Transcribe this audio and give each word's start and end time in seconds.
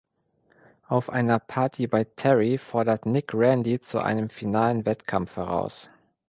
Auf 0.87 1.11
einer 1.11 1.37
Party 1.37 1.85
bei 1.85 2.05
Terry 2.05 2.57
fordert 2.57 3.05
Nick 3.05 3.35
Randy 3.35 3.79
zu 3.79 3.99
einem 3.99 4.31
finalen 4.31 4.83
Wettkampf 4.87 5.35
heraus. 5.35 5.91